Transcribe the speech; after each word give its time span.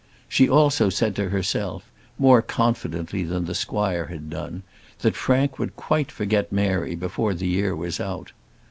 She 0.27 0.49
also 0.49 0.89
said 0.89 1.15
to 1.17 1.29
herself, 1.29 1.91
more 2.17 2.41
confidently 2.41 3.21
than 3.23 3.45
the 3.45 3.53
squire 3.53 4.07
had 4.07 4.31
done, 4.31 4.63
that 5.01 5.15
Frank 5.15 5.59
would 5.59 5.75
quite 5.75 6.11
forget 6.11 6.51
Mary 6.51 6.95
before 6.95 7.35
the 7.35 7.45
year 7.45 7.75
was 7.75 7.99
out. 7.99 8.31